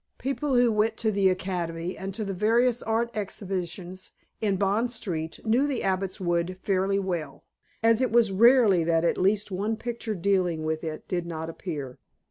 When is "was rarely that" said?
8.11-9.05